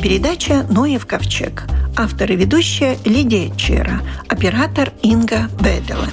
[0.00, 1.64] передача «Ноев ковчег».
[1.94, 4.00] Автор и ведущая Лидия Чера.
[4.28, 6.06] Оператор Инга Бедела.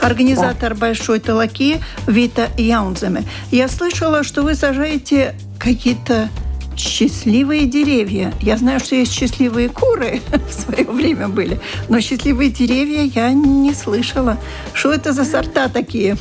[0.00, 3.24] Организатор Большой Талаки Вита Яунземе.
[3.50, 6.30] Я слышала, что вы сажаете какие-то
[6.76, 8.32] счастливые деревья.
[8.40, 13.74] Я знаю, что есть счастливые куры в свое время были, но счастливые деревья я не
[13.74, 14.38] слышала.
[14.72, 16.16] Что это за сорта такие?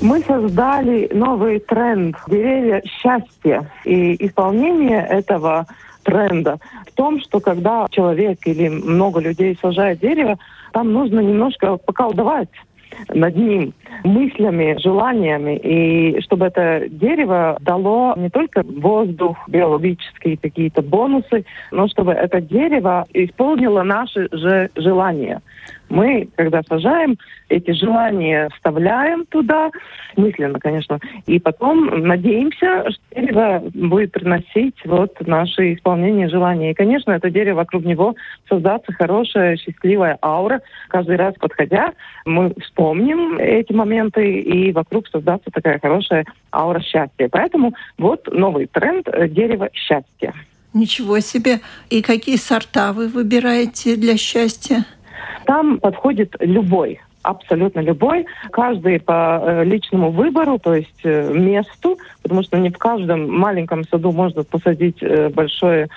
[0.00, 3.70] Мы создали новый тренд «Деревья счастья».
[3.84, 5.66] И исполнение этого
[6.02, 10.38] тренда в том, что когда человек или много людей сажает дерево,
[10.72, 12.50] там нужно немножко поколдовать
[13.08, 21.44] над ним мыслями, желаниями, и чтобы это дерево дало не только воздух, биологические какие-то бонусы,
[21.70, 25.40] но чтобы это дерево исполнило наши же желания.
[25.88, 27.16] Мы, когда сажаем,
[27.48, 29.70] эти желания вставляем туда,
[30.16, 36.72] мысленно, конечно, и потом надеемся, что дерево будет приносить вот наши исполнения желаний.
[36.72, 38.16] И, конечно, это дерево, вокруг него
[38.48, 40.60] создаться хорошая, счастливая аура.
[40.88, 41.92] Каждый раз подходя,
[42.24, 47.28] мы вспомним эти моменты, и вокруг создаться такая хорошая аура счастья.
[47.30, 50.34] Поэтому вот новый тренд– дерево счастья.
[50.74, 51.60] Ничего себе!
[51.88, 54.84] И какие сорта вы выбираете для счастья?
[55.44, 62.42] Там подходит любой абсолютно любой, каждый по э, личному выбору, то есть э, месту, потому
[62.42, 65.88] что не в каждом маленьком саду можно посадить э, большое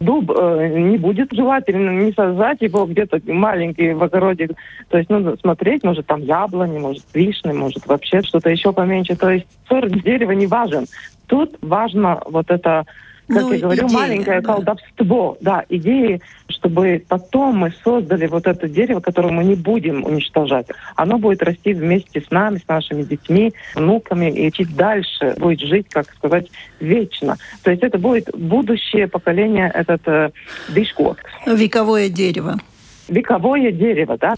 [0.00, 4.48] дуб не будет желательно не сажать его где-то маленький в огороде.
[4.88, 9.16] То есть нужно смотреть, может там яблони, может вишни, может вообще что-то еще поменьше.
[9.16, 10.86] То есть сорт дерева не важен.
[11.26, 12.84] Тут важно вот это
[13.28, 14.46] как ну, я говорю, идея, маленькое да.
[14.46, 20.66] колдовство, да, идеи, чтобы потом мы создали вот это дерево, которое мы не будем уничтожать.
[20.96, 25.86] Оно будет расти вместе с нами, с нашими детьми, внуками, и чуть дальше будет жить,
[25.90, 26.48] как сказать,
[26.80, 27.36] вечно.
[27.62, 30.30] То есть это будет будущее поколение, этот э,
[30.70, 31.18] дышкот.
[31.46, 32.58] Вековое дерево
[33.08, 34.36] вековое дерево, да?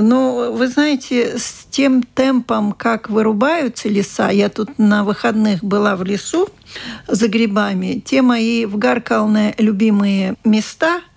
[0.00, 6.04] Ну, вы знаете, с тем темпом, как вырубаются леса, я тут на выходных была в
[6.04, 6.48] лесу
[7.06, 11.00] за грибами, те мои в Гаркалне любимые места–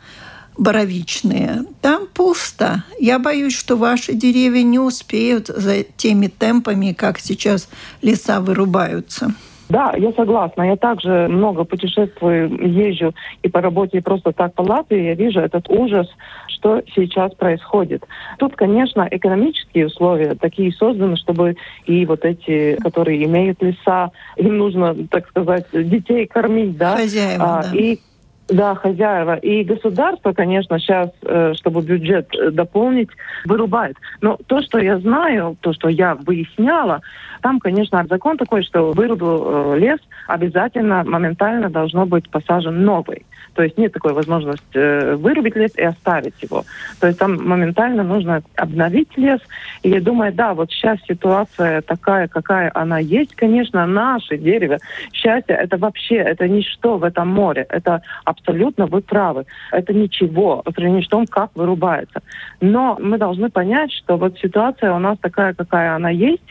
[0.57, 2.83] боровичные, там пусто.
[2.99, 7.69] Я боюсь, что ваши деревья не успеют за теми темпами, как сейчас
[8.01, 9.33] леса вырубаются.
[9.69, 10.63] Да, я согласна.
[10.63, 15.01] Я также много путешествую, езжу и по работе, и просто так по Латвии.
[15.01, 16.07] Я вижу этот ужас,
[16.47, 18.03] что сейчас происходит.
[18.37, 21.55] Тут, конечно, экономические условия такие созданы, чтобы
[21.85, 26.97] и вот эти, которые имеют леса, им нужно, так сказать, детей кормить, да.
[26.97, 27.77] Хозяева, а, да.
[27.77, 27.99] И
[28.47, 29.35] да, хозяева.
[29.37, 33.09] И государство, конечно, сейчас, э, чтобы бюджет э, дополнить,
[33.45, 33.97] вырубает.
[34.21, 37.01] Но то, что я знаю, то, что я выясняла,
[37.41, 43.25] там, конечно, закон такой, что вырубил э, лес, обязательно моментально должно быть посажен новый.
[43.55, 46.65] То есть нет такой возможности вырубить лес и оставить его.
[46.99, 49.39] То есть там моментально нужно обновить лес.
[49.81, 53.33] И я думаю, да, вот сейчас ситуация такая, какая она есть.
[53.35, 54.77] Конечно, наше дерево,
[55.13, 57.65] счастье, это вообще, это ничто в этом море.
[57.69, 58.01] Это
[58.37, 59.45] абсолютно вы правы.
[59.71, 62.21] Это ничего по сравнению с том, как вырубается.
[62.61, 66.43] Но мы должны понять, что вот ситуация у нас такая, какая она есть,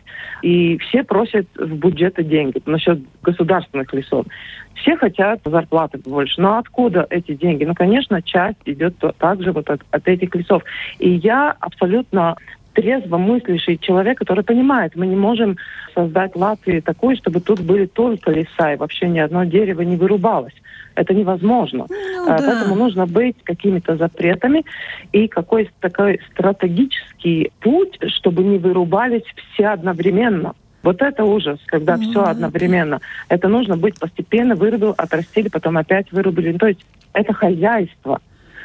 [0.42, 4.26] и все просят в бюджеты деньги насчет государственных лесов.
[4.74, 6.40] Все хотят зарплаты больше.
[6.40, 7.64] Но откуда эти деньги?
[7.64, 10.62] Ну, конечно, часть идет также вот от, от этих лесов.
[10.98, 12.36] И я абсолютно
[12.74, 15.56] трезво мыслящий человек, который понимает, мы не можем
[15.94, 20.54] создать Латвию такой, чтобы тут были только леса, и вообще ни одно дерево не вырубалось.
[20.94, 21.86] Это невозможно.
[21.88, 22.44] Ну, а, да.
[22.46, 24.64] Поэтому нужно быть какими-то запретами
[25.12, 30.54] и какой-то такой стратегический путь, чтобы не вырубались все одновременно.
[30.82, 32.10] Вот это ужас, когда mm-hmm.
[32.10, 33.00] все одновременно.
[33.28, 36.52] Это нужно быть постепенно, вырубил, отрастили, потом опять вырубили.
[36.56, 38.20] То есть это хозяйство.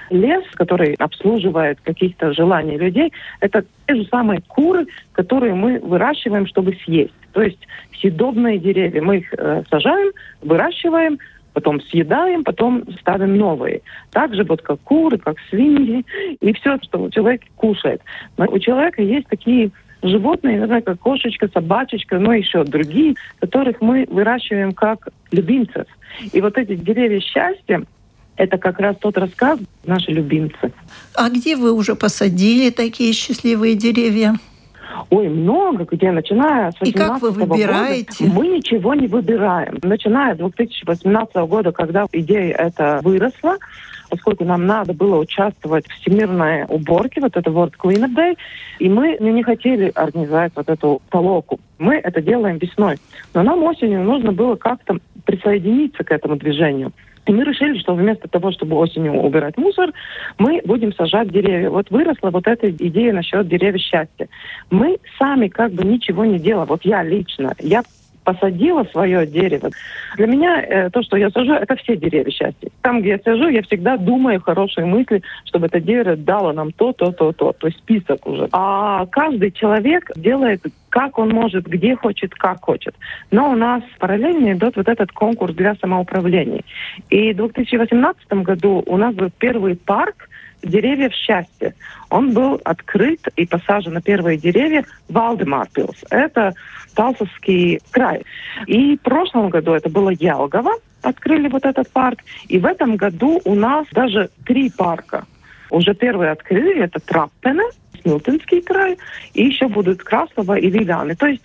[0.09, 6.75] Лес, который обслуживает каких-то желаний людей, это те же самые куры, которые мы выращиваем, чтобы
[6.83, 7.13] съесть.
[7.31, 7.59] То есть
[7.99, 9.01] съедобные деревья.
[9.01, 10.11] Мы их э, сажаем,
[10.41, 11.19] выращиваем,
[11.53, 13.81] потом съедаем, потом ставим новые.
[14.11, 16.05] Так же вот как куры, как свиньи
[16.41, 18.01] и все, что человек кушает.
[18.37, 24.05] Но у человека есть такие животные, например, как кошечка, собачечка, но еще другие, которых мы
[24.09, 25.85] выращиваем как любимцев.
[26.31, 27.83] И вот эти деревья счастья,
[28.37, 30.71] это как раз тот рассказ наши любимцы.
[31.13, 34.35] А где вы уже посадили такие счастливые деревья?
[35.09, 38.25] Ой, много где, начиная с 2018 И как вы выбираете?
[38.25, 39.79] Года, мы ничего не выбираем.
[39.81, 43.57] Начиная с 2018 года, когда идея эта выросла,
[44.09, 48.37] поскольку нам надо было участвовать в всемирной уборке, вот это World Cleanup Day,
[48.79, 51.59] и мы не хотели организовать вот эту толоку.
[51.77, 52.97] Мы это делаем весной.
[53.33, 56.91] Но нам осенью нужно было как-то присоединиться к этому движению.
[57.29, 59.91] И мы решили, что вместо того, чтобы осенью убирать мусор,
[60.39, 61.69] мы будем сажать деревья.
[61.69, 64.27] Вот выросла вот эта идея насчет деревьев счастья.
[64.71, 66.67] Мы сами как бы ничего не делали.
[66.67, 67.83] Вот я лично, я
[68.23, 69.69] посадила свое дерево.
[70.17, 72.69] Для меня э, то, что я сажу, это все деревья счастья.
[72.81, 76.93] Там, где я сажу, я всегда думаю хорошие мысли, чтобы это дерево дало нам то,
[76.93, 77.53] то, то, то.
[77.53, 78.47] То есть список уже.
[78.51, 82.95] А каждый человек делает как он может, где хочет, как хочет.
[83.31, 86.63] Но у нас параллельно идет вот этот конкурс для самоуправления.
[87.09, 90.29] И в 2018 году у нас был первый парк,
[90.61, 91.73] деревьев счастья.
[92.09, 96.05] Он был открыт и посажен на первые деревья в Валдемарпилс.
[96.09, 96.53] Это
[96.95, 98.23] Талсовский край.
[98.67, 100.71] И в прошлом году это было Ялгово,
[101.01, 102.19] открыли вот этот парк.
[102.47, 105.25] И в этом году у нас даже три парка.
[105.69, 107.63] Уже первые открыли, это Траппене,
[108.01, 108.97] Смилтинский край,
[109.33, 111.15] и еще будут Краслова и Виляны.
[111.15, 111.43] То есть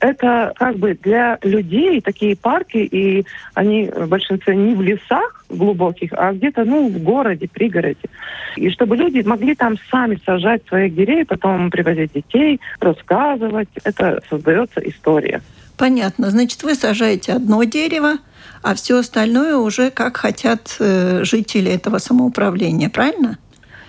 [0.00, 3.24] это как бы для людей такие парки, и
[3.54, 8.08] они в большинстве не в лесах глубоких, а где-то, ну, в городе, пригороде.
[8.56, 14.80] И чтобы люди могли там сами сажать своих деревьев, потом привозить детей, рассказывать, это создается
[14.80, 15.40] история.
[15.76, 16.30] Понятно.
[16.30, 18.18] Значит, вы сажаете одно дерево,
[18.62, 23.38] а все остальное уже как хотят э, жители этого самоуправления, правильно?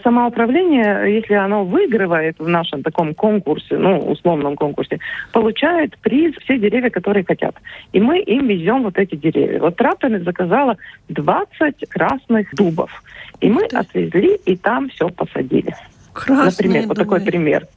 [0.07, 5.00] Самоуправление, если оно выигрывает в нашем таком конкурсе, ну, условном конкурсе,
[5.33, 7.56] получает приз все деревья, которые хотят.
[7.92, 9.59] И мы им везем вот эти деревья.
[9.59, 10.77] Вот Траптами заказала
[11.09, 12.89] 20 красных дубов.
[13.42, 15.75] И мы отвезли, и там все посадили.
[16.13, 16.88] Красные Например, дубы.
[16.88, 17.68] вот такой пример.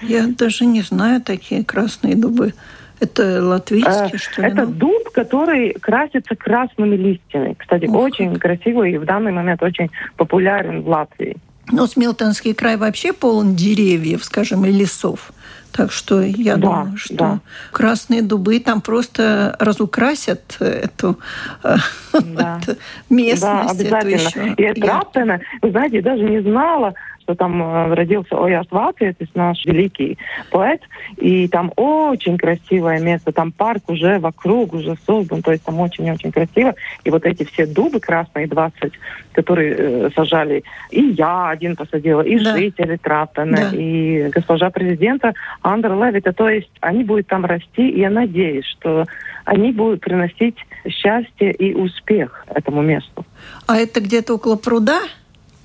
[0.00, 2.52] Я даже не знаю такие красные дубы.
[3.00, 4.48] Это латвийские, Э, что ли?
[4.48, 4.72] Это ну?
[4.72, 7.56] дуб, который красится красными листьями.
[7.58, 7.96] Кстати, Ух.
[7.96, 11.36] очень красивый и в данный момент очень популярен в Латвии.
[11.70, 15.32] Ну, Смилтонский край вообще полон деревьев, скажем, и лесов.
[15.72, 17.40] Так что я Да, думаю, что да.
[17.72, 21.18] красные дубы там просто разукрасят эту
[21.64, 21.76] э,
[22.12, 22.60] Да.
[23.10, 23.42] местность.
[23.42, 24.44] Да, эту обязательно.
[24.44, 24.54] еще.
[24.56, 26.94] И это Раптена, вы знаете, я даже не знала,
[27.24, 30.18] что там э, родился Ояс Ватвец, наш великий
[30.50, 30.80] поэт,
[31.16, 36.30] и там очень красивое место, там парк уже вокруг, уже создан, то есть там очень-очень
[36.30, 36.74] красиво.
[37.04, 38.92] И вот эти все дубы красные, 20,
[39.32, 42.56] которые э, сажали, и я один посадила, и Да.
[42.56, 43.76] жители Траптена, Да.
[43.76, 45.32] и госпожа президента
[45.62, 49.06] Андер Левита, то есть они будут там расти, и я надеюсь, что
[49.46, 50.56] они будут приносить
[50.88, 53.24] счастье и успех этому месту.
[53.66, 55.00] А это где-то около пруда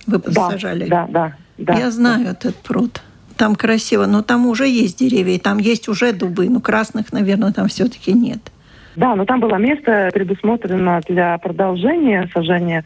[0.08, 0.86] вы посажали?
[0.88, 1.74] Да, да, да.
[1.74, 3.02] Я знаю этот пруд.
[3.38, 6.50] Там красиво, но там уже есть деревья, и там есть уже дубы.
[6.50, 8.40] Ну, красных, наверное, там все-таки нет.
[8.96, 12.84] Да, но там было место предусмотрено для продолжения сажения,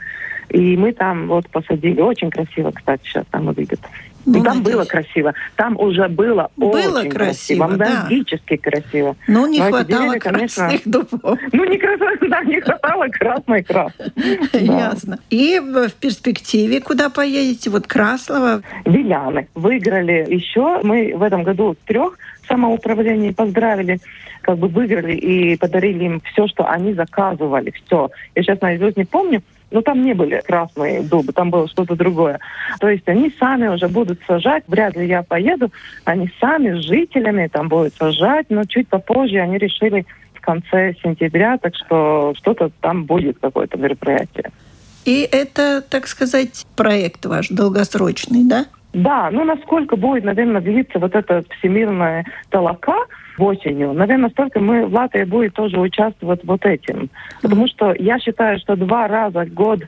[0.49, 2.01] и мы там вот посадили.
[2.01, 3.79] Очень красиво, кстати, сейчас там выглядит.
[4.25, 4.75] Ну, и там надеюсь.
[4.75, 5.33] было красиво.
[5.55, 8.03] Там уже было, Было очень красиво, красиво, да.
[8.03, 9.15] магически красиво.
[9.27, 11.39] Но не Но хватало деревья, конечно, красных дубов.
[11.51, 14.11] Ну, не красиво, да, не хватало красной краски.
[14.53, 14.59] Да.
[14.59, 15.19] Ясно.
[15.29, 17.69] И в в перспективе куда поедете?
[17.69, 18.61] Вот Краслова.
[18.85, 20.79] Виляны выиграли еще.
[20.83, 23.99] Мы в этом году трех самоуправлений поздравили,
[24.41, 27.73] как бы выиграли и подарили им все, что они заказывали.
[27.85, 28.09] Все.
[28.35, 29.41] Я сейчас наизусть не помню,
[29.73, 32.39] но там не были красные дубы, там было что-то другое.
[32.79, 35.71] То есть они сами уже будут сажать, вряд ли я поеду,
[36.05, 41.57] они сами с жителями там будут сажать, но чуть попозже они решили в конце сентября,
[41.57, 44.51] так что что-то там будет, какое-то мероприятие.
[45.05, 48.67] И это, так сказать, проект ваш долгосрочный, да?
[48.93, 52.95] Да, ну насколько будет, наверное, длиться вот эта всемирная толока
[53.39, 57.09] осенью, наверное, столько мы в Латвии будет тоже участвовать вот этим.
[57.41, 59.79] Потому что я считаю, что два раза в год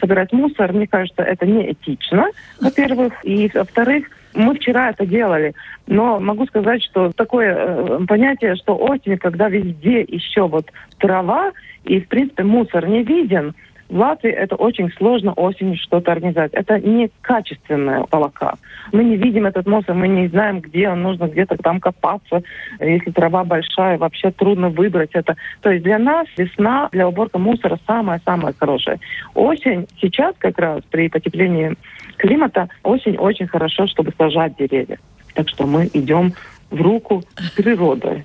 [0.00, 3.12] собирать мусор, мне кажется, это не этично, во-первых.
[3.22, 5.54] И, во-вторых, мы вчера это делали,
[5.86, 11.52] но могу сказать, что такое э, понятие, что осень, когда везде еще вот трава,
[11.84, 13.54] и, в принципе, мусор не виден,
[13.88, 16.52] в Латвии это очень сложно осенью что-то организовать.
[16.52, 18.54] Это не качественная толока.
[18.92, 22.42] Мы не видим этот мусор, мы не знаем, где он, нужно где-то там копаться.
[22.80, 25.36] Если трава большая, вообще трудно выбрать это.
[25.60, 28.98] То есть для нас весна для уборки мусора самая-самая хорошая.
[29.34, 31.74] Осень сейчас как раз при потеплении
[32.16, 34.98] климата осень очень хорошо, чтобы сажать деревья.
[35.34, 36.32] Так что мы идем
[36.70, 38.24] в руку с природой.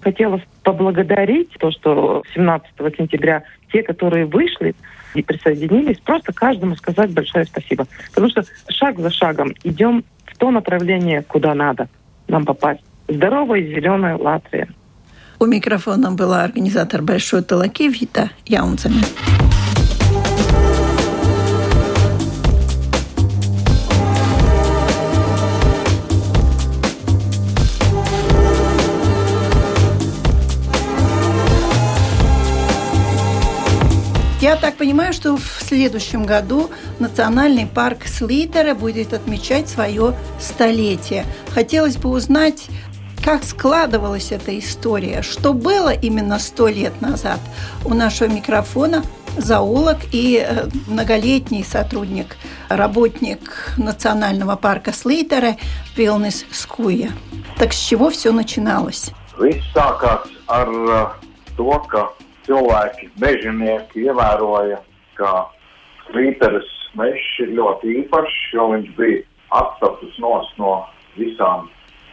[0.00, 4.74] Хотела поблагодарить то, что 17 сентября те, которые вышли
[5.14, 7.86] и присоединились, просто каждому сказать большое спасибо.
[8.10, 11.88] Потому что шаг за шагом идем в то направление, куда надо
[12.28, 12.82] нам попасть.
[13.08, 14.68] Здоровая зеленая Латвия.
[15.40, 19.02] У микрофона была организатор Большой Талаки Вита Яунцами.
[34.78, 41.24] Понимаю, что в следующем году национальный парк Слитера будет отмечать свое столетие.
[41.50, 42.68] Хотелось бы узнать,
[43.24, 47.40] как складывалась эта история, что было именно сто лет назад.
[47.84, 49.02] У нашего микрофона
[49.36, 52.36] зоолог и э, многолетний сотрудник,
[52.68, 55.56] работник Национального парка Слейтера
[55.96, 57.10] Вилнес Скуя.
[57.58, 59.10] Так с чего все начиналось?
[59.36, 60.68] Viss sākās ar
[61.56, 62.08] to,
[62.48, 64.80] cilvēki, mežonieki ievēroja,
[65.20, 65.32] ka
[66.08, 69.24] Slīteres mežs ir ļoti īpašs, jo viņš bija
[69.60, 70.72] atstatus nos no
[71.18, 71.68] visām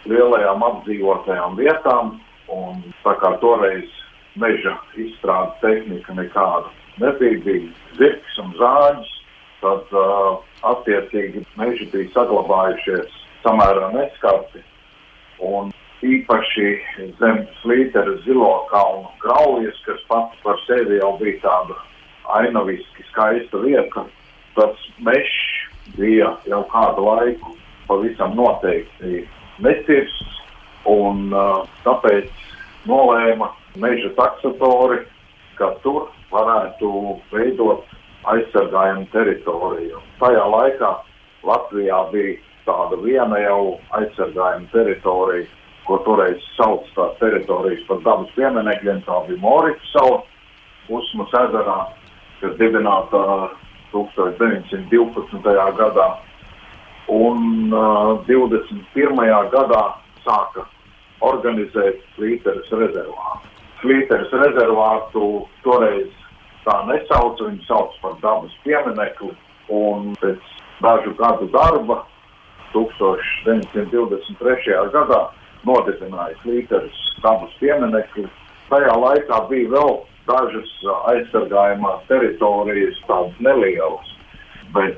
[0.09, 2.17] lielajām apdzīvotajām vietām,
[2.51, 3.87] un tā kā toreiz
[4.35, 9.13] meža izstrādes tehnika nekāda nebija, bija zirgs un zāģis,
[9.63, 10.37] tad uh,
[10.71, 14.61] attiecīgi meži bija saglabājušies samērā neskarti.
[15.43, 15.71] Un
[16.05, 16.69] īpaši
[17.19, 21.77] zem slīteru zilo kalnu graujas, kas pats par sevi jau bija tāda
[22.39, 24.05] ainaviski skaista vieta,
[24.57, 27.55] tas mežs bija jau kādu laiku
[27.87, 29.25] pavisam noteikti
[29.61, 30.39] necirsts,
[30.89, 32.29] un uh, tāpēc
[32.89, 35.03] nolēma meža taksatori,
[35.59, 36.89] ka tur varētu
[37.31, 37.85] veidot
[38.29, 40.01] aizsargājumu teritoriju.
[40.19, 40.91] Tajā laikā
[41.45, 45.45] Latvijā bija tāda viena jau aizsargājuma teritorija,
[45.85, 48.99] ko toreiz sauc tās teritorijas par dabas pieminekļiem.
[49.05, 50.23] Tā bija Morita sala,
[50.89, 51.79] Usmas ezerā,
[52.41, 53.21] kas dibināta
[53.93, 55.55] 1912.
[55.79, 56.07] gadā
[57.09, 59.49] un uh, 21.
[59.53, 59.83] gadā
[60.25, 60.61] sāka
[61.25, 63.47] organizēt Slīteres rezervātu.
[63.81, 66.11] Slīteres rezervātu toreiz
[66.65, 69.33] tā nesauca, viņu sauc par dabas pieminekli,
[69.69, 70.41] un pēc
[70.81, 71.97] dažu gadu darba
[72.73, 74.89] 1923.
[74.93, 75.21] gadā
[75.65, 78.27] nodibināja Slīteres dabas pieminekli.
[78.69, 79.95] Tajā laikā bija vēl
[80.29, 80.71] dažas
[81.11, 84.13] aizsargājumās teritorijas, tādas nelielas,
[84.73, 84.97] bet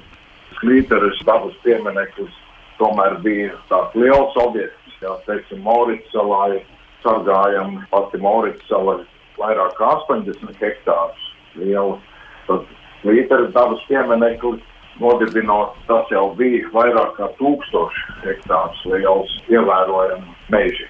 [0.62, 2.34] Klīteres dabas piemineklis
[2.80, 6.58] tomēr bija tāds liels objekts, jā, teiksim, Maurits salā
[7.04, 9.00] sargājam pati Maurits salā
[9.38, 11.28] vairāk kā 80 hektārus
[11.60, 12.00] liela.
[12.48, 12.66] Tad
[13.04, 14.64] Klīteres dabas piemineklis
[15.01, 20.89] nodibinot, tas jau bija vairāk kā tūkstoši hektārus liels ievērojami meži.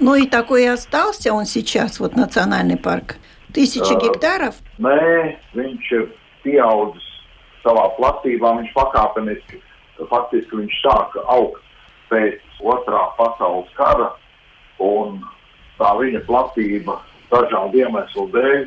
[0.00, 3.16] Ну и такой и остался он сейчас, вот национальный парк.
[3.54, 4.56] Тысяча uh, гектаров?
[4.82, 6.08] Nē, viņš ir
[6.42, 7.06] pieaudzis
[7.62, 9.60] savā platībā viņš pakāpeniski,
[10.10, 11.62] faktiski viņš sāka augt
[12.10, 14.10] pēc otrā pasaules kara,
[14.82, 15.22] un
[15.78, 16.98] tā viņa platība
[17.30, 18.66] dažādu iemeslu dēļ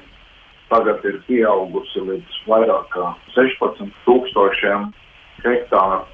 [0.71, 4.20] tagad ir pieaugusi līdz vairāk kā 16 tūkstošiem
[5.42, 6.04] hektāru,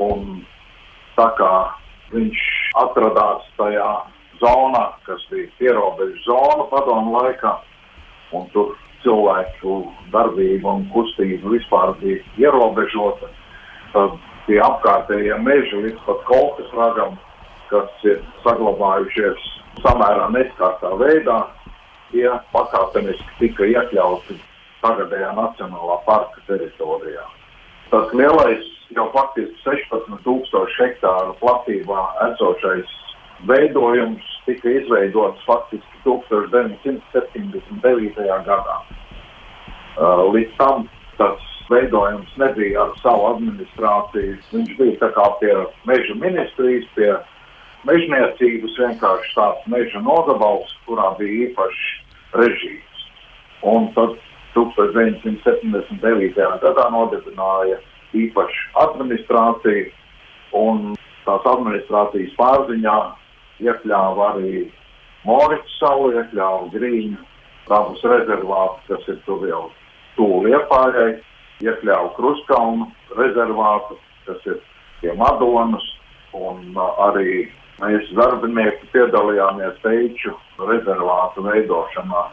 [0.00, 0.40] un
[1.16, 1.52] tā kā
[2.12, 2.44] viņš
[2.80, 3.90] atradās tajā
[4.40, 7.52] zonā, kas bija pierobežu zona padomu laikā,
[8.32, 9.80] un tur cilvēku
[10.12, 13.30] darbība un kustība vispār bija ierobežota.
[13.94, 17.16] Tad tie apkārtējie meži līdz pat kolkas ragam,
[17.70, 19.48] kas ir saglabājušies
[19.84, 21.40] samērā neskārtā veidā,
[22.10, 24.38] tie pakāpeniski tika iekļauti
[24.80, 27.26] tagadējā Nacionālā parka teritorijā.
[27.90, 28.62] Tas lielais,
[28.94, 32.88] jau faktiski 16,000 hektāru platībā esošais
[33.48, 38.44] veidojums tika izveidots faktiski 1979.
[38.46, 38.76] gadā.
[39.98, 40.76] Uh, līdz tam
[41.18, 44.34] tas veidojums nebija ar savu administrāciju.
[44.54, 45.10] Viņš bija
[45.42, 45.54] pie
[45.90, 47.10] meža ministrijas, pie
[47.90, 51.82] mežniecības vienkārši tāds meža nogabals, kurā bija īpašs
[52.38, 52.98] režīms.
[53.66, 54.12] Un tad
[54.54, 56.34] 1979.
[56.64, 57.78] gadā nodibināja
[58.16, 59.90] īpašu administrāciju,
[60.58, 60.94] un
[61.26, 62.98] tās administrācijas pārziņā
[63.62, 64.66] iekļāva arī
[65.28, 67.20] Morits salu, iekļāva Grīņu
[67.68, 69.64] dabas rezervātu, kas ir tur jau
[70.16, 71.20] tuvu Liepājai,
[71.62, 72.88] iekļāva Kruskalnu
[73.18, 74.58] rezervātu, kas ir
[75.02, 75.86] pie Madonas,
[76.32, 76.74] un
[77.06, 77.44] arī
[77.82, 80.34] mēs darbinieki piedalījāmies Teiču
[80.72, 82.26] rezervātu veidošanā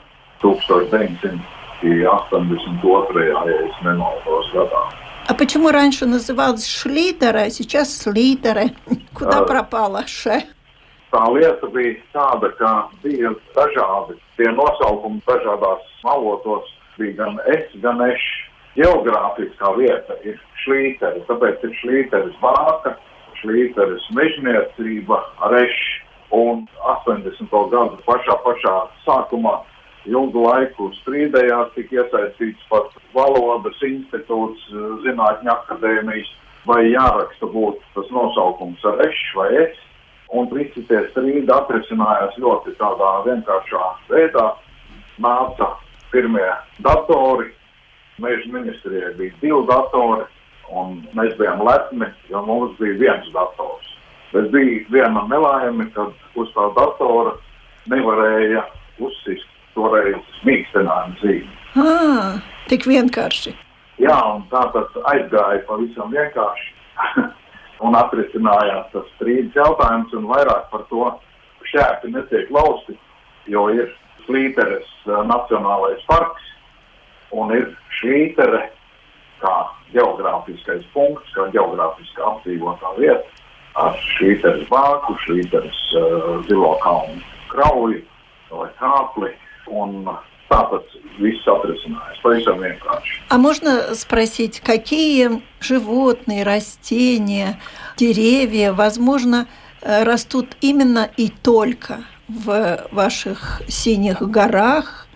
[1.81, 3.25] 1982.
[3.25, 4.89] ja es nemaldos gadā.
[5.29, 8.71] А почему раньше называлось Шлитера, а сейчас Слитера?
[9.15, 10.43] Куда пропала Ше?
[11.13, 12.71] tā lieta bija tāda, ka
[13.05, 18.25] bija dažādi tie nosaukumi dažādās valodos, bija gan es, gan es.
[18.73, 22.95] Geogrāfiskā vieta ir šlīteris, tāpēc ir šlīteris vāka,
[23.43, 25.19] šlīteris mežniecība,
[25.53, 25.77] reš,
[26.33, 27.53] un 80.
[27.75, 29.59] gadu pašā, pašā sākumā
[30.08, 34.70] ilgu laiku strīdējās, tika iesaistīts pat valodas institūts,
[35.06, 36.30] zinātņu akadēmijas,
[36.68, 39.84] vai jāraksta būtu tas nosaukums ar eš vai es
[40.36, 44.48] un visi tie strīdi atrisinājās ļoti tādā vienkāršā veidā.
[45.24, 45.72] Nāca
[46.12, 46.50] pirmie
[46.86, 47.52] datori,
[48.18, 50.24] Meža ministrijai bija divi datori,
[50.74, 53.92] un mēs bijām lepni, jo mums bija viens dators.
[54.32, 57.36] Bet bija viena nelaime, kad uz tā datora
[57.94, 58.64] nevarēja
[58.98, 59.46] uzsist
[59.78, 61.56] toreiz mīkstinājumu zīmi.
[61.78, 62.42] Ah,
[62.72, 63.54] tik vienkārši.
[64.02, 66.74] Jā, un tā tas aizgāja pavisam vienkārši.
[67.86, 71.12] un atrisinājās tas strīdus jautājums, un vairāk par to
[71.70, 72.98] šķērpi netiek lausti,
[73.52, 73.94] jo ir
[74.26, 76.44] Slīteres Nacionālais parks
[77.32, 77.70] un ir
[78.00, 78.66] Šlītere
[79.42, 79.56] kā
[79.94, 83.24] geogrāfiskais punkts, kā geogrāfiski apdzīvotā vieta
[83.78, 88.02] ar Šlīteres bāku, Šlīteres uh, zilo kalnu krauju
[88.52, 89.32] vai kāpli.
[89.70, 90.06] Un
[90.48, 92.22] tā tas viss atrisinājās.
[92.24, 93.22] Pavisam vienkārši.
[93.30, 97.60] А можно спросить, какие животные, растения,
[97.98, 99.48] деревья, возможно,
[99.82, 105.08] э, растут именно и только в ваших синих горах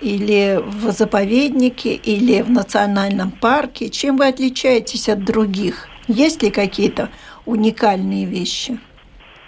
[0.00, 3.88] или в заповеднике, или в национальном парке?
[3.88, 5.88] Чем вы отличаетесь от других?
[6.08, 7.08] Есть ли какие-то
[7.46, 8.78] уникальные вещи?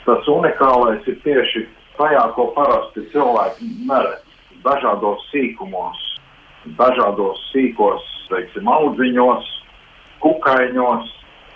[0.07, 1.65] Tas unikālais ir tieši
[1.99, 4.26] tajā, ko parasti cilvēki neredz.
[4.67, 5.99] Dažādos sīkumos,
[6.79, 9.51] dažādos sīkos, teiksim, audziņos,
[10.25, 11.13] kukaiņos.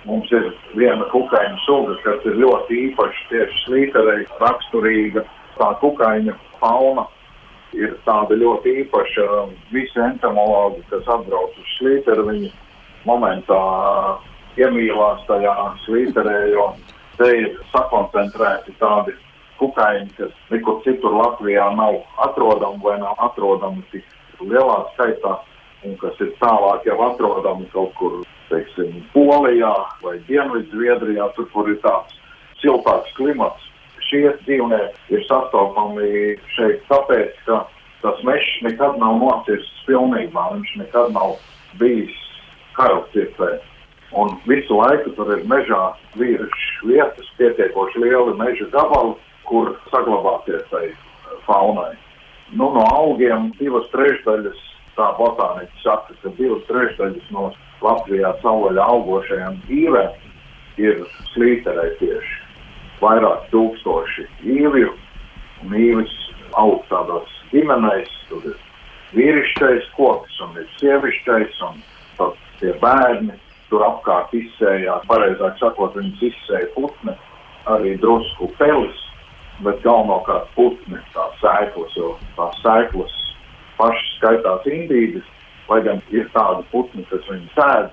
[0.09, 0.47] Mums ir
[0.79, 5.27] viena kukaiņa suga, kas ir ļoti īpaša, tieši slīterei raksturīga.
[5.59, 7.05] Tā kukaiņa fauna
[7.77, 9.27] ir tāda ļoti īpaša.
[9.75, 12.53] Visi entomologi, kas atbrauc uz slīteri, viņi
[13.09, 13.61] momentā
[14.61, 16.71] iemīlās tajā slīterē, jo
[17.19, 19.15] te ir sakoncentrēti tādi
[19.61, 24.07] kukaiņi, kas nekur citur Latvijā nav atrodami vai nav atrodami tik
[24.41, 25.37] lielā skaitā,
[25.85, 28.21] un kas ir tālāk jau atrodami kaut kur,
[28.51, 32.17] teiksim, Polijā vai Dienvidzviedrijā, tur, kur ir tāds
[32.63, 33.67] siltāks klimats.
[34.11, 37.63] Šie dzīvnieki ir sastopami šeit tāpēc, ka
[38.03, 41.37] tas mežs nekad nav nocirsts pilnībā, viņš nekad nav
[41.79, 42.17] bijis
[42.79, 43.59] karalcirtē.
[44.19, 49.15] Un visu laiku tur ir mežā vīrušas vietas, pietiekoši lieli meža gabali,
[49.51, 50.87] kur saglabāties tai
[51.47, 51.93] faunai.
[52.51, 54.63] Nu, no augiem divas trešdaļas,
[54.97, 57.51] tā botāniķis saka, ka divas trešdaļas no
[57.85, 62.39] Latvijā savvaļā augošajām dzīvēm ir slīterē tieši.
[63.01, 64.91] Vairāk tūkstoši īvju,
[65.65, 66.17] un īvis
[66.61, 68.59] aug tādās ģimenēs, tur ir
[69.17, 71.81] vīrišķais koks un ir sievišķais, un
[72.19, 73.37] tad tie bērni
[73.71, 77.15] tur apkārt izsējās, pareizāk sakot, viņas izsēja putni,
[77.71, 79.01] arī drusku pelis,
[79.65, 83.17] bet galvenokārt putni, tās sēklas, jo tās sēklas
[83.79, 85.27] pašas skaitās indīgas,
[85.71, 87.91] lai gan ir tādi putni, kas viņu sēd,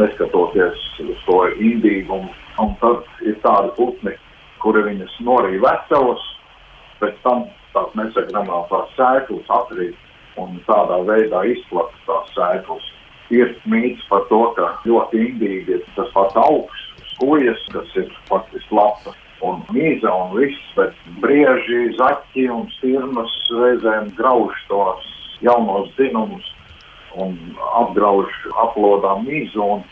[0.00, 2.30] neskatoties uz to indīgumu,
[2.62, 4.14] un tad ir tādi putni,
[4.62, 6.24] kuri viņas norīja veselas,
[7.00, 12.90] pēc tam tās nesagramātās sēklas atrīt un tādā veidā izplata tās sēklas.
[13.34, 18.74] Ir mīts par to, ka ļoti indīgi ir tas pats augsts, skojas, kas ir faktiski
[18.74, 25.07] lapas un mīza un viss, bet brieži, zaķi un stirnas reizēm grauž tos
[25.45, 26.45] jaunos dzinumus
[27.19, 27.35] un
[27.79, 28.29] apgrauž
[28.65, 29.83] aplodām mīzu un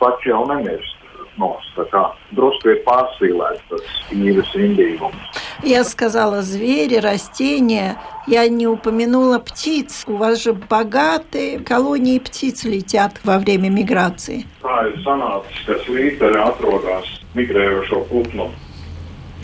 [0.00, 0.94] pats jau nemirst.
[1.36, 5.42] Ну, такая, drusku ir pārspīlēts tas mīļas indīgums.
[5.62, 7.98] Я сказала звери, растения.
[8.26, 10.04] Я не упомянула птиц.
[10.06, 14.46] У вас же богатые колонии птиц летят во время миграции.
[14.62, 18.48] Tā ir sanācis, ka slītere atrodas migrējošo putnu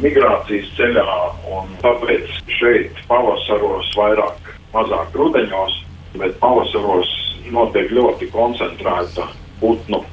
[0.03, 1.17] migrācijas ceļā,
[1.53, 2.29] un tāpēc
[2.59, 5.79] šeit pavasaros vairāk, mazāk rudeņos,
[6.17, 7.09] bet pavasaros
[7.51, 9.27] notiek ļoti koncentrēta
[9.61, 10.03] putnu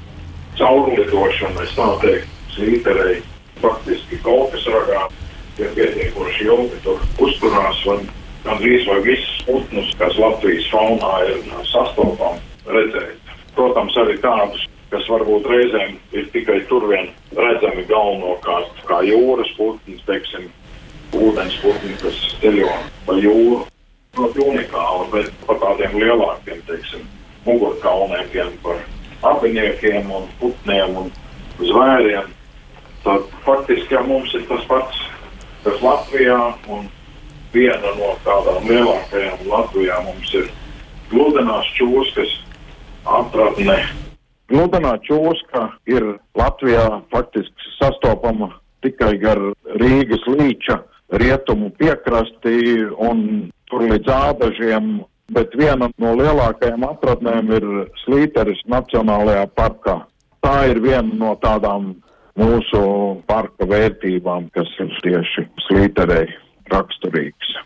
[0.59, 1.65] caurlidošana.
[1.67, 3.17] Es tā teiktu, slīterei
[3.63, 5.07] faktiski kolkas ragā
[5.59, 7.83] ir pietiekoši ilgi tur uzturās.
[8.45, 11.39] Gandrīz vai visus putnus, kas Latvijas faunā ir
[11.71, 13.33] sastopami, redzēt.
[13.57, 19.99] Protams, arī tādus, kas varbūt reizēm ir tikai tur vien redzami galvenokārt, kā jūras putni,
[20.07, 20.47] teiksim,
[21.19, 22.71] ūdens putni, kas ceļo
[23.09, 23.65] pa jūru.
[24.15, 27.03] Ļoti unikāli, bet par tādiem lielākiem, teiksim,
[27.49, 28.79] mugurkaulniekiem, par
[29.33, 31.11] abiniekiem un putniem un
[31.59, 32.31] zvēriem.
[33.03, 35.03] Tad faktiski ja mums ir tas pats
[35.65, 36.39] kas Latvijā,
[36.71, 36.87] un
[37.55, 40.49] viena no tādām lielākajām Latvijā mums ir
[41.11, 42.39] gludenās čūskas
[43.19, 43.81] atradne.
[44.55, 46.05] Gludenā čūska ir
[46.39, 48.53] Latvijā faktiski sastopama
[48.87, 49.41] tikai gar
[49.81, 50.77] Rīgas līča
[51.19, 53.25] rietumu piekrasti un
[53.67, 54.93] tur līdz ādažiem,
[55.35, 57.67] bet viena no lielākajām atradnēm ir
[58.05, 59.97] Slīteris Nacionālajā parkā.
[60.47, 61.91] Tā ir viena no tādām
[62.39, 62.85] mūsu
[63.27, 66.29] parka vērtībām, kas ir tieši slīterei
[66.71, 67.57] raksturīgs.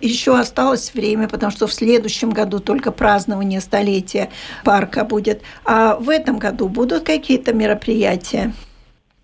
[0.00, 4.30] еще осталось время, потому что в следующем году только празднование столетия
[4.64, 5.42] парка будет.
[5.64, 8.52] А в этом году будут какие-то мероприятия?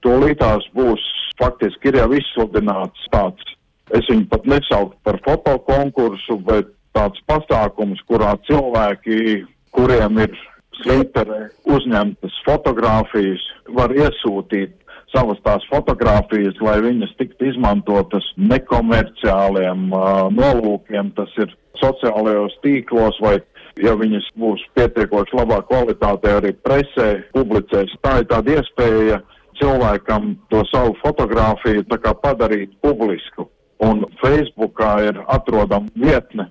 [0.04, 1.02] Tūlītās būs
[1.40, 3.42] faktiski ir jau izsludināts tāds,
[3.90, 9.44] es viņu pat nesauktu par fotokonkursu, bet tāds pasākums, kurā cilvēki,
[9.76, 10.36] kuriem ir
[10.82, 11.40] slīperē
[11.72, 13.42] uzņemtas fotogrāfijas,
[13.76, 14.76] var iesūtīt
[15.11, 23.37] savas tās fotogrāfijas, lai viņas tiktu izmantotas nekomerciāliem uh, nolūkiem, tas ir sociālajos tīklos vai
[23.81, 27.93] ja viņas būs pietiekoši labā kvalitātē arī presē, publicēs.
[28.03, 29.21] Tā ir tāda iespēja
[29.59, 33.47] cilvēkam to savu fotogrāfiju tā kā padarīt publisku.
[33.81, 36.47] Un Facebookā ir atrodama vietne,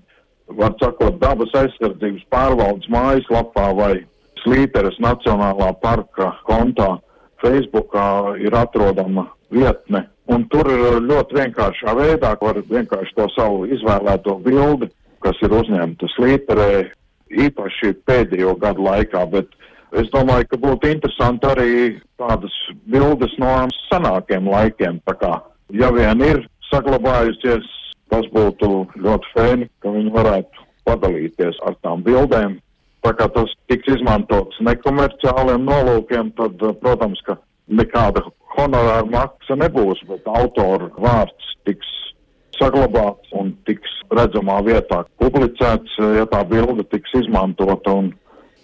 [0.59, 3.93] var sakot, dabas aizsardzības pārvaldes mājaslapā vai
[4.43, 6.97] Slīteres Nacionālā parka kontā
[7.43, 10.07] Facebookā ir atrodama vietne.
[10.31, 10.69] Un tur
[11.03, 14.91] ļoti vienkāršā veidā var vienkārši to savu izvēlēto bildi,
[15.25, 16.71] kas ir uzņemta slīperē,
[17.31, 19.51] īpaši pēdējo gadu laikā, bet
[19.99, 21.75] es domāju, ka būtu interesanti arī
[22.21, 22.55] tādas
[22.87, 23.53] bildes no
[23.89, 25.03] senākiem laikiem.
[25.07, 25.35] Tā kā,
[25.75, 27.67] ja vien ir saglabājusies,
[28.11, 28.71] tas būtu
[29.03, 32.59] ļoti fēni, ka viņi varētu padalīties ar tām bildēm
[33.06, 37.38] Tā kā tas tiks izmantots nekomerciāliem nolūkiem, tad, eh, protams, ka
[37.70, 38.24] nekāda
[38.58, 41.92] honorāra maksa nebūs, bet autora vārds tiks
[42.58, 48.14] saglabāts un tiks redzamā vietā publicēts, eh, ja tā bilde tiks izmantota un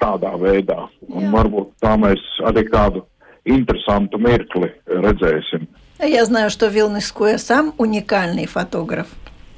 [0.01, 0.89] tādā veidā.
[1.09, 1.31] Un Jā.
[1.37, 3.05] varbūt tā mēs arī kādu
[3.45, 5.67] interesantu mirkli redzēsim.
[6.03, 9.07] Я знаю, что Вилнис Куя сам уникальный фотограф.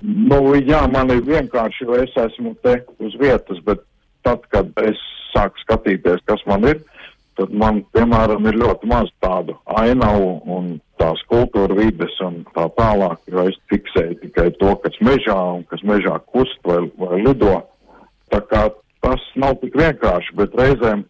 [0.01, 3.79] Nu, jā, man ir vienkārši, jo es esmu te uz vietas, bet
[4.28, 5.00] tad, kad es
[5.32, 6.82] sāku skatīties, kas man ir,
[7.38, 13.20] tad man, piemēram, ir ļoti maz tādu ainavu un tās kultūra vides un tā tālāk,
[13.30, 17.60] jo es fiksēju tikai to, kas mežā un kas mežā kust vai, vai lido.
[18.32, 18.66] Tā kā
[19.04, 21.06] tas nav tik vienkārši, bet reizēm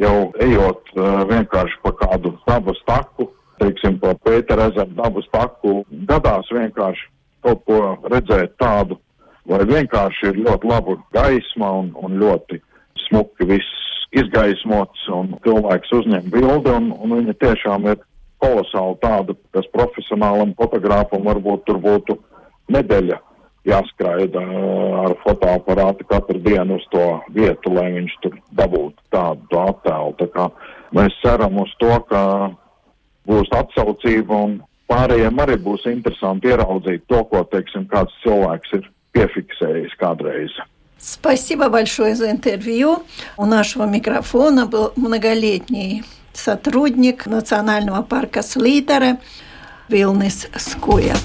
[0.00, 3.30] jau ejot uh, vienkārši pa kādu dabas taku,
[3.60, 7.08] teiksim, pa Pētera ezeru dabas taku, gadās vienkārši
[7.44, 7.80] kaut ko
[8.12, 9.00] redzēt tādu,
[9.48, 12.60] vai vienkārši ir ļoti laba gaisma un, un ļoti
[13.06, 18.00] smuki viss izgaismots un cilvēks uzņem bildi un, un viņa tiešām ir
[18.42, 22.16] kolosāli tāda, kas profesionālam fotogrāfam varbūt tur būtu
[22.72, 23.20] nedēļa
[23.68, 24.40] jāskraida
[25.04, 30.14] ar fotoaparātu katru dienu uz to vietu, lai viņš tur dabūtu tādu attēlu.
[30.16, 30.46] Tā kā
[30.96, 32.22] mēs ceram uz to, ka
[33.28, 34.56] būs atsaucība un
[34.90, 40.50] pārējiem arī būs interesanti ieraudzīt to, ko, teiksim, kāds cilvēks ir пефиксējis кādreiz.
[40.98, 43.02] Спасибо большое за интервью.
[43.36, 49.18] У нашего микрофона был многолетний сотрудник Национального парка Слитера
[49.88, 51.16] Вилнес Скуя.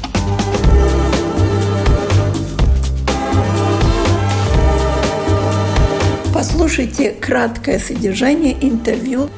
[6.33, 9.29] Послушайте краткое содержание интервью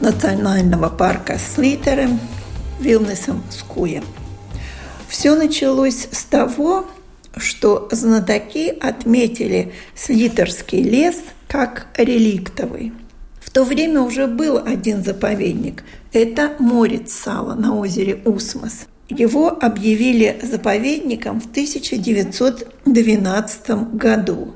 [0.00, 2.08] Национального парка Слитера
[2.80, 4.02] Вилнесом Скуя.
[5.08, 6.86] Все началось с того,
[7.36, 11.14] что знатоки отметили Слитерский лес
[11.48, 12.92] как реликтовый.
[13.40, 15.84] В то время уже был один заповедник.
[16.12, 18.86] Это Морец Сала на озере Усмос.
[19.08, 24.52] Его объявили заповедником в 1912 году.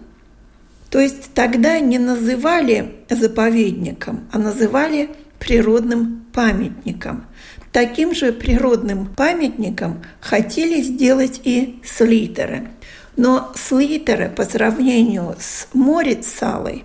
[0.90, 7.26] То есть тогда не называли заповедником, а называли природным памятником.
[7.72, 12.68] Таким же природным памятником хотели сделать и слитеры.
[13.16, 16.84] Но слитеры по сравнению с Морицалой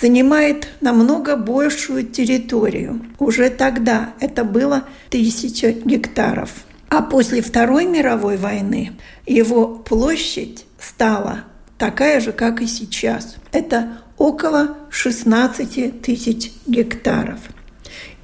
[0.00, 3.00] занимает намного большую территорию.
[3.18, 6.50] Уже тогда это было тысяча гектаров.
[6.88, 8.92] А после Второй мировой войны
[9.26, 11.44] его площадь стала
[11.76, 13.36] такая же, как и сейчас.
[13.52, 17.38] Это около 16 тысяч гектаров–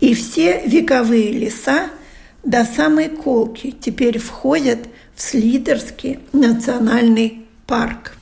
[0.01, 1.91] и все вековые леса
[2.43, 4.81] до самой Колки теперь входят
[5.15, 8.17] в Слидерский национальный парк.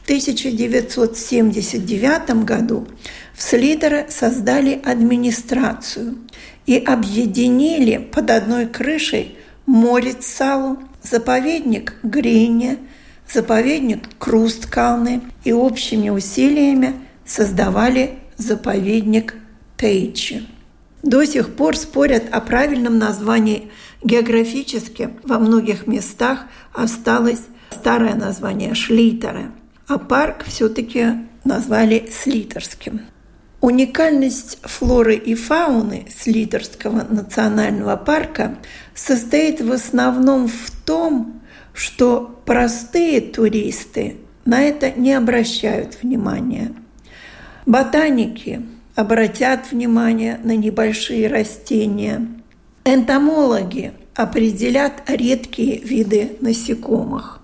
[0.00, 2.86] В 1979 году
[3.34, 6.16] в Слидере создали администрацию
[6.66, 12.78] и объединили под одной крышей Морицалу, заповедник Грине,
[13.32, 19.36] заповедник Крусткалны и общими усилиями создавали заповедник
[19.76, 20.42] Тейчи.
[21.02, 23.70] До сих пор спорят о правильном названии.
[24.02, 26.40] Географически во многих местах
[26.74, 29.50] осталось старое название Шлитеры,
[29.86, 33.00] а парк все-таки назвали Слитерским.
[33.60, 38.56] Уникальность флоры и фауны Слитерского национального парка
[38.94, 41.42] состоит в основном в том,
[41.74, 46.72] что простые туристы на это не обращают внимания.
[47.66, 48.62] Ботаники
[48.94, 52.26] обратят внимание на небольшие растения.
[52.84, 57.40] Энтомологи определят редкие виды насекомых.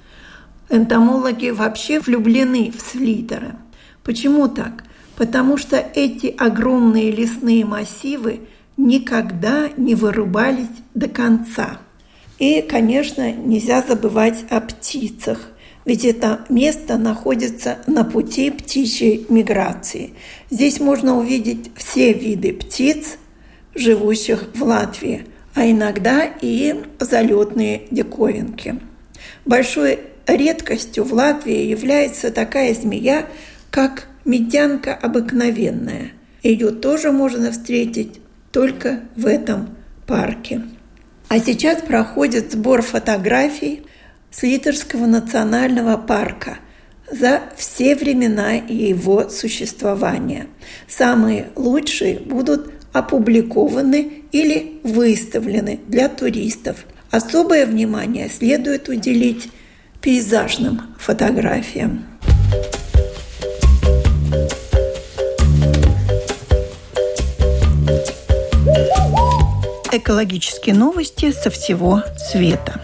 [0.68, 3.54] Энтомологи вообще влюблены в слитеры.
[4.02, 4.84] Почему так?
[5.16, 8.40] Потому что эти огромные лесные массивы
[8.76, 11.78] никогда не вырубались до конца.
[12.38, 15.40] И, конечно, нельзя забывать о птицах,
[15.86, 20.10] ведь это место находится на пути птичьей миграции.
[20.50, 23.16] Здесь можно увидеть все виды птиц,
[23.74, 28.80] живущих в Латвии, а иногда и залетные диковинки.
[29.44, 33.26] Большой редкостью в Латвии является такая змея,
[33.70, 36.10] как медянка обыкновенная.
[36.42, 38.20] Ее тоже можно встретить
[38.50, 40.62] только в этом парке.
[41.28, 43.82] А сейчас проходит сбор фотографий
[44.30, 46.58] с Литерского национального парка
[47.10, 50.46] за все времена его существования.
[50.88, 56.84] Самые лучшие будут опубликованы или выставлены для туристов.
[57.10, 59.48] Особое внимание следует уделить
[60.00, 62.04] пейзажным фотографиям.
[69.92, 72.80] Экологические новости со всего света.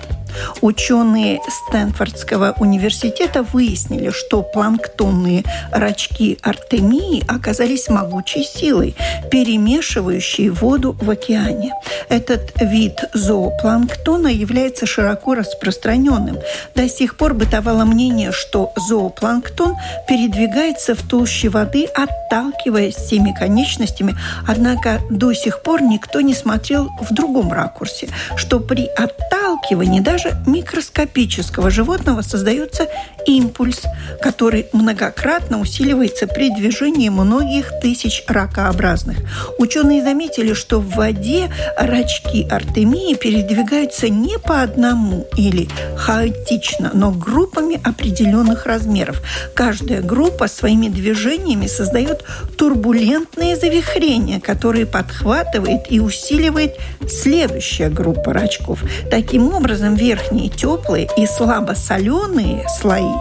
[0.60, 8.94] Ученые Стэнфордского университета выяснили, что планктонные рачки артемии оказались могучей силой,
[9.30, 11.72] перемешивающей воду в океане.
[12.08, 16.38] Этот вид зоопланктона является широко распространенным.
[16.74, 24.16] До сих пор бытовало мнение, что зоопланктон передвигается в толще воды, отталкиваясь всеми конечностями,
[24.46, 31.70] однако до сих пор никто не смотрел в другом ракурсе, что при отталкивании даже микроскопического
[31.70, 32.87] животного создается
[33.26, 33.82] импульс,
[34.20, 39.18] который многократно усиливается при движении многих тысяч ракообразных.
[39.58, 47.80] Ученые заметили, что в воде рачки артемии передвигаются не по одному или хаотично, но группами
[47.85, 49.22] определенных размеров.
[49.54, 52.24] Каждая группа своими движениями создает
[52.56, 56.76] турбулентные завихрения, которые подхватывает и усиливает
[57.08, 58.80] следующая группа рачков.
[59.11, 63.14] Таким образом, верхние теплые и слабо соленые слои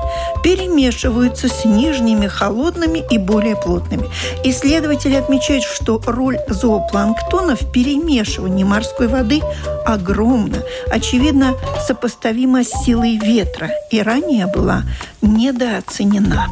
[0.43, 4.09] перемешиваются с нижними холодными и более плотными.
[4.43, 9.41] Исследователи отмечают, что роль зоопланктона в перемешивании морской воды
[9.85, 11.53] огромна, очевидно,
[11.87, 14.83] сопоставима с силой ветра и ранее была
[15.21, 16.47] недооценена.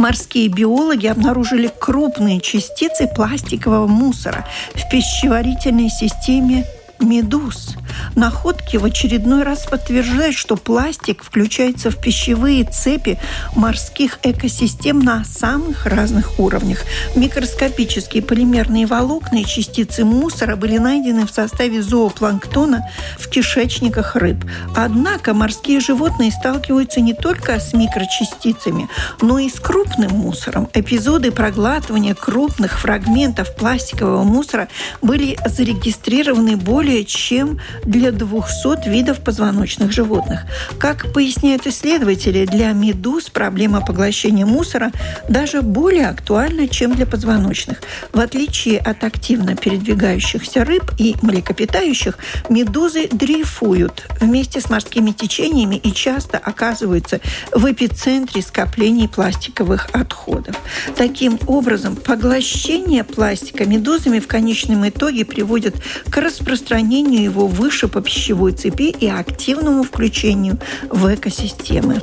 [0.00, 6.66] Морские биологи обнаружили крупные частицы пластикового мусора в пищеварительной системе
[6.98, 7.76] медуз.
[8.14, 13.18] Находки в очередной раз подтверждают, что пластик включается в пищевые цепи
[13.54, 16.84] морских экосистем на самых разных уровнях.
[17.14, 24.44] Микроскопические полимерные волокна и частицы мусора были найдены в составе зоопланктона в кишечниках рыб.
[24.76, 28.88] Однако морские животные сталкиваются не только с микрочастицами,
[29.20, 30.68] но и с крупным мусором.
[30.74, 34.68] Эпизоды проглатывания крупных фрагментов пластикового мусора
[35.02, 40.42] были зарегистрированы более чем для 200 видов позвоночных животных.
[40.78, 44.92] Как поясняют исследователи, для медуз проблема поглощения мусора
[45.28, 47.82] даже более актуальна, чем для позвоночных.
[48.12, 55.92] В отличие от активно передвигающихся рыб и млекопитающих, медузы дрейфуют вместе с морскими течениями и
[55.92, 57.20] часто оказываются
[57.52, 60.56] в эпицентре скоплений пластиковых отходов.
[60.96, 65.76] Таким образом, поглощение пластика медузами в конечном итоге приводит
[66.10, 70.58] к распространению его выше выше по пищевой цепи и активному включению
[70.90, 72.00] в экосистемы.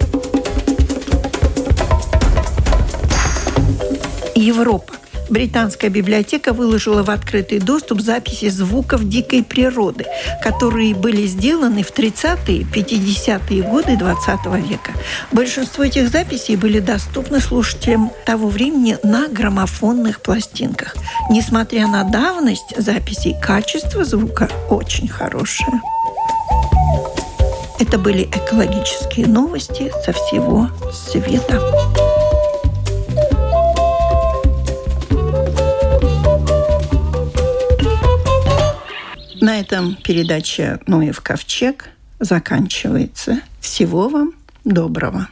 [4.33, 4.96] Европа.
[5.29, 10.05] Британская библиотека выложила в открытый доступ записи звуков дикой природы,
[10.43, 14.91] которые были сделаны в 30-е, 50-е годы 20 века.
[15.31, 20.95] Большинство этих записей были доступны слушателям того времени на граммофонных пластинках.
[21.29, 25.81] Несмотря на давность записей, качество звука очень хорошее.
[27.79, 32.06] Это были экологические новости со всего света.
[39.57, 41.89] На этом передача «Ноев ковчег»
[42.19, 43.41] заканчивается.
[43.59, 45.29] Всего вам доброго.